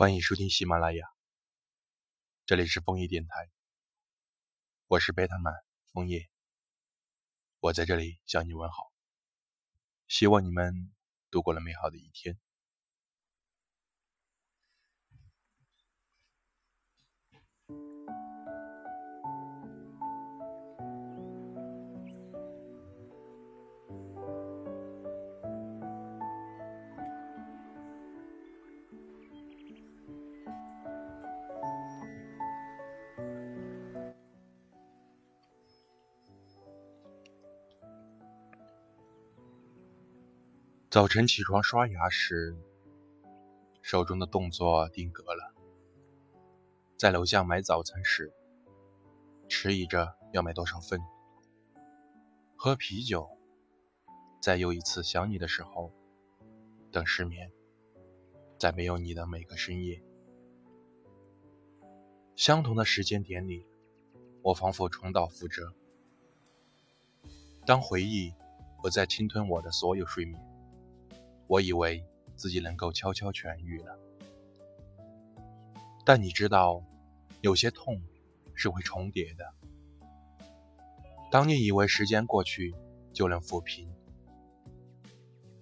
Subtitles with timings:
[0.00, 1.04] 欢迎收听喜马拉雅，
[2.46, 3.50] 这里是枫叶电台，
[4.86, 5.52] 我是贝塔曼
[5.92, 6.30] 枫叶，
[7.58, 8.90] 我在这里向你问好，
[10.08, 10.90] 希望你们
[11.30, 12.38] 度过了美好的一天。
[41.00, 42.54] 早晨起床刷牙时，
[43.80, 45.54] 手中的动作定格了；
[46.98, 48.34] 在楼下买早餐时，
[49.48, 51.00] 迟疑着要买多少份；
[52.54, 53.30] 喝啤酒，
[54.42, 55.90] 在又一次想你的时候，
[56.92, 57.50] 等失眠，
[58.58, 60.02] 在没有你的每个深夜。
[62.36, 63.66] 相同的时间点里，
[64.42, 65.72] 我仿佛重蹈覆辙。
[67.64, 68.34] 当回忆
[68.82, 70.49] 不再侵吞我的所有睡眠。
[71.50, 72.06] 我以为
[72.36, 73.98] 自己能够悄悄痊愈了，
[76.04, 76.80] 但你知道，
[77.40, 78.00] 有些痛
[78.54, 79.52] 是会重叠的。
[81.28, 82.72] 当你以为时间过去
[83.12, 83.92] 就能抚平，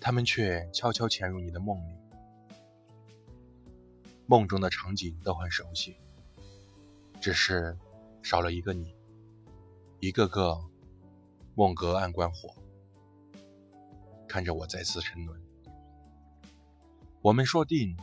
[0.00, 1.96] 他们却悄悄潜入你的梦里。
[4.26, 5.96] 梦中的场景都很熟悉，
[7.20, 7.78] 只是
[8.24, 8.92] 少了一个你，
[10.00, 10.58] 一个个
[11.54, 12.52] 梦隔岸观火，
[14.26, 15.40] 看着我再次沉沦。
[17.26, 17.96] 我们说定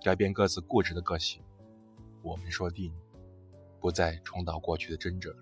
[0.00, 1.42] 改变各自固执的个性，
[2.22, 2.94] 我们说定
[3.80, 5.34] 不再重蹈过去的真辙。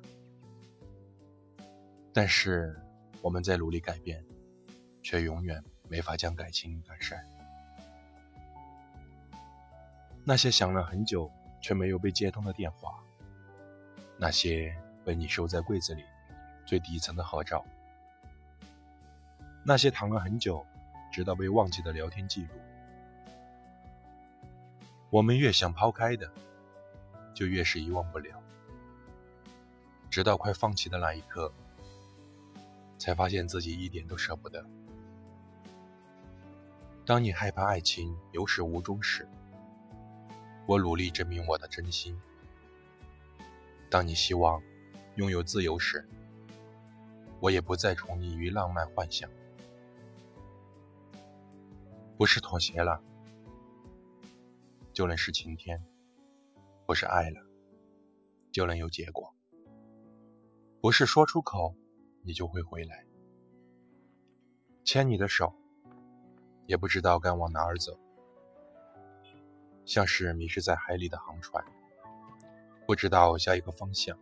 [2.11, 2.75] 但是
[3.21, 4.25] 我们在努力改变，
[5.03, 7.23] 却永远没法将感情改善。
[10.25, 12.95] 那些响了很久却没有被接通的电话，
[14.17, 14.75] 那些
[15.05, 16.03] 被你收在柜子里
[16.65, 17.63] 最底层的合照，
[19.63, 20.65] 那些躺了很久
[21.13, 22.55] 直到被忘记的聊天记录。
[25.13, 26.33] 我们越想抛开的，
[27.35, 28.43] 就越是遗忘不了。
[30.09, 31.53] 直到快放弃的那一刻，
[32.97, 34.65] 才发现自己一点都舍不得。
[37.05, 39.29] 当你害怕爱情有始无终时，
[40.65, 42.17] 我努力证明我的真心；
[43.91, 44.63] 当你希望
[45.17, 46.09] 拥有自由时，
[47.39, 49.29] 我也不再宠溺于浪漫幻想。
[52.17, 53.03] 不是妥协了。
[54.93, 55.83] 就能是晴天，
[56.87, 57.41] 不是爱了，
[58.51, 59.35] 就能有结果。
[60.81, 61.75] 不是说出口，
[62.23, 63.07] 你就会回来。
[64.85, 65.55] 牵你的手，
[66.67, 67.99] 也不知道该往哪儿走，
[69.85, 71.65] 像是迷失在海里的航船，
[72.87, 74.19] 不知道下一个方向。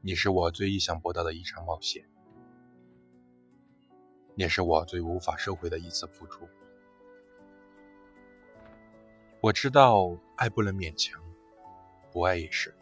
[0.00, 2.08] 你是我最意想不到的一场冒险，
[4.36, 6.48] 也是我最无法收回的一次付出。
[9.44, 11.22] 我知道爱不能勉强，
[12.10, 12.74] 不爱也是。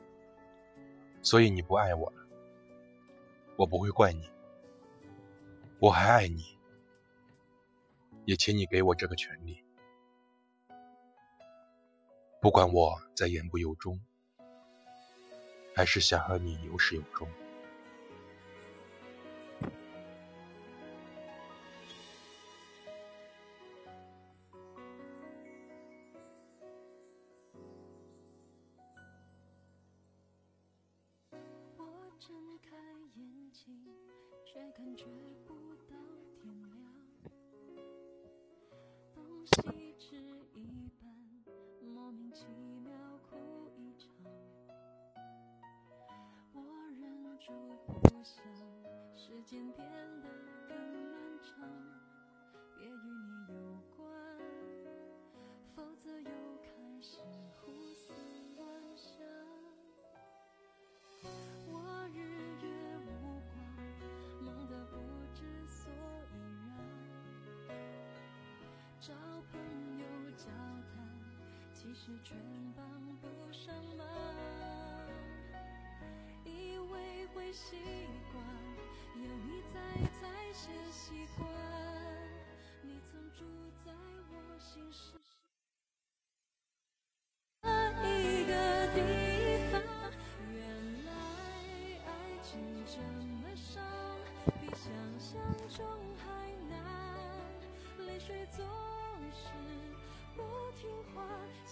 [1.20, 2.24] 所以你不爱我了，
[3.56, 4.30] 我不会怪你。
[5.80, 6.56] 我还爱你，
[8.26, 9.64] 也请你给我这个权利。
[12.40, 14.00] 不管我在言不由衷，
[15.74, 17.28] 还是想和你有始有终。
[34.52, 35.06] 却感觉
[35.46, 35.54] 不
[35.88, 35.96] 到
[36.36, 36.84] 天亮，
[39.14, 40.14] 东西吃
[40.52, 41.10] 一半，
[41.88, 42.44] 莫名其
[42.84, 42.92] 妙
[43.30, 44.10] 哭一场。
[46.52, 46.60] 我
[47.00, 47.00] 忍
[47.38, 47.50] 住
[47.86, 48.44] 不想，
[49.16, 49.88] 时间变
[50.20, 50.28] 得
[50.68, 50.76] 更
[51.10, 51.66] 漫长，
[52.76, 53.31] 别与你
[71.94, 72.34] 其实全
[72.74, 72.82] 帮
[73.20, 74.06] 不上忙。
[76.42, 77.81] 以为会习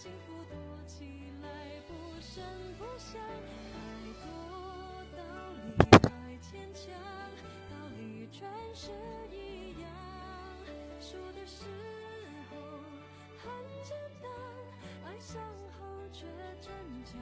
[0.01, 0.57] 幸福躲
[0.87, 1.05] 起
[1.43, 1.47] 来，
[1.87, 2.43] 不声
[2.79, 3.21] 不响。
[3.71, 3.77] 太
[4.25, 4.25] 多
[5.15, 5.21] 道
[5.53, 6.09] 理太
[6.41, 6.91] 牵强，
[7.69, 8.89] 道理全是
[9.31, 9.87] 一样。
[10.99, 11.65] 输的时
[12.49, 12.57] 候
[13.37, 13.51] 很
[13.83, 14.31] 简单，
[15.05, 15.39] 爱上
[15.77, 16.25] 后却
[16.59, 16.73] 真
[17.05, 17.21] 强。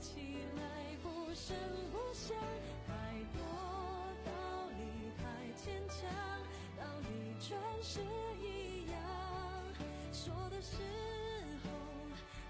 [0.00, 0.62] 起来
[1.02, 1.54] 不声
[1.92, 2.34] 不响。
[2.86, 2.92] 太
[3.36, 3.40] 多
[4.24, 4.30] 道
[4.78, 5.22] 理太
[5.56, 5.98] 牵强，
[6.78, 8.00] 道理全是
[8.40, 8.96] 一样。
[10.12, 10.76] 说的时
[11.62, 11.68] 候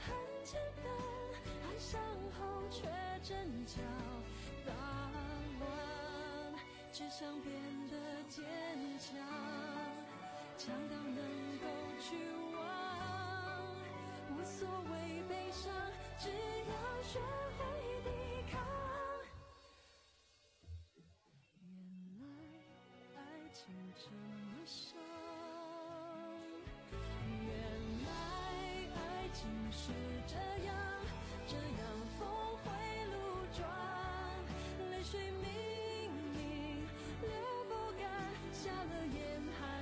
[0.06, 0.14] 很
[0.44, 0.86] 简单，
[1.44, 2.00] 爱上
[2.38, 2.88] 后却
[3.22, 3.82] 真叫
[4.64, 4.72] 大
[5.58, 5.68] 乱。
[6.92, 7.52] 只想变
[7.90, 7.96] 得
[8.28, 8.44] 坚
[8.98, 9.18] 强，
[10.56, 11.16] 强到能
[11.58, 11.66] 够
[12.00, 12.16] 去，
[14.44, 15.72] 所谓悲伤，
[16.18, 16.72] 只要
[17.02, 17.18] 学
[17.58, 17.60] 会
[18.04, 18.08] 抵
[18.50, 18.60] 抗。
[21.60, 21.70] 原
[22.18, 22.24] 来
[23.16, 23.18] 爱
[23.52, 23.60] 情
[23.96, 24.18] 这么
[24.66, 24.98] 伤，
[26.92, 27.48] 原
[28.06, 28.08] 来
[28.96, 28.98] 爱
[29.32, 29.40] 情
[29.70, 29.92] 是
[30.26, 30.34] 这
[30.64, 30.74] 样，
[31.46, 31.82] 这样
[32.18, 32.20] 峰
[32.58, 32.66] 回
[33.06, 33.14] 路
[33.56, 33.58] 转，
[34.90, 35.44] 泪水明
[36.34, 36.38] 明
[37.22, 37.30] 流
[37.68, 38.02] 不干，
[38.52, 39.18] 瞎了眼
[39.58, 39.79] 还。